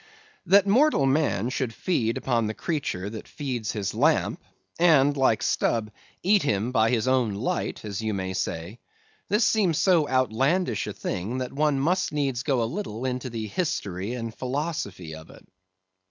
That 0.47 0.65
mortal 0.65 1.05
man 1.05 1.49
should 1.49 1.75
feed 1.75 2.17
upon 2.17 2.47
the 2.47 2.55
creature 2.55 3.07
that 3.07 3.27
feeds 3.27 3.71
his 3.73 3.93
lamp, 3.93 4.41
and, 4.79 5.15
like 5.15 5.43
Stubb, 5.43 5.91
eat 6.23 6.41
him 6.41 6.71
by 6.71 6.89
his 6.89 7.07
own 7.07 7.35
light, 7.35 7.85
as 7.85 8.01
you 8.01 8.11
may 8.11 8.33
say; 8.33 8.79
this 9.29 9.45
seems 9.45 9.77
so 9.77 10.09
outlandish 10.09 10.87
a 10.87 10.93
thing 10.93 11.37
that 11.37 11.53
one 11.53 11.79
must 11.79 12.11
needs 12.13 12.41
go 12.41 12.63
a 12.63 12.63
little 12.63 13.05
into 13.05 13.29
the 13.29 13.45
history 13.45 14.13
and 14.15 14.33
philosophy 14.33 15.13
of 15.13 15.29
it. 15.29 15.47